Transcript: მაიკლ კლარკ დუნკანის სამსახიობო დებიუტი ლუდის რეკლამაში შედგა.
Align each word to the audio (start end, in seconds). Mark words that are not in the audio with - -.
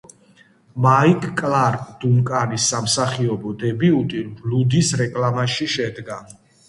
მაიკლ 0.85 1.33
კლარკ 1.41 1.83
დუნკანის 2.05 2.65
სამსახიობო 2.73 3.53
დებიუტი 3.65 4.23
ლუდის 4.51 4.91
რეკლამაში 5.03 5.69
შედგა. 5.77 6.19